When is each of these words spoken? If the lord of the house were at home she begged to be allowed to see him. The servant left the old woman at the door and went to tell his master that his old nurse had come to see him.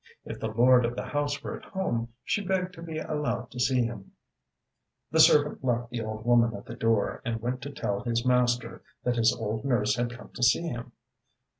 If 0.25 0.39
the 0.39 0.47
lord 0.47 0.83
of 0.83 0.95
the 0.95 1.05
house 1.05 1.43
were 1.43 1.55
at 1.59 1.63
home 1.65 2.07
she 2.23 2.41
begged 2.43 2.73
to 2.73 2.81
be 2.81 2.97
allowed 2.97 3.51
to 3.51 3.59
see 3.59 3.83
him. 3.83 4.13
The 5.11 5.19
servant 5.19 5.63
left 5.63 5.91
the 5.91 6.01
old 6.01 6.25
woman 6.25 6.55
at 6.55 6.65
the 6.65 6.73
door 6.73 7.21
and 7.23 7.39
went 7.39 7.61
to 7.61 7.69
tell 7.69 7.99
his 7.99 8.25
master 8.25 8.81
that 9.03 9.17
his 9.17 9.31
old 9.31 9.63
nurse 9.63 9.97
had 9.97 10.17
come 10.17 10.29
to 10.33 10.41
see 10.41 10.63
him. 10.67 10.93